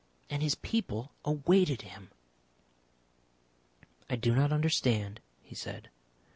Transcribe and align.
And 0.31 0.41
his 0.41 0.55
people 0.55 1.11
awaited 1.23 1.83
him! 1.83 2.09
"I 4.09 4.15
do 4.15 4.33
not 4.33 4.51
understand," 4.51 5.19
he 5.43 5.53
said. 5.53 5.91